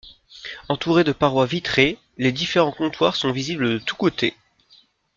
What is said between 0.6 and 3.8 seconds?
Entourés de parois vitrées, les différents comptoirs sont visibles de